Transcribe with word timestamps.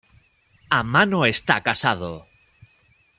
Amano 0.79 1.19
está 1.33 1.55
casado. 1.67 2.13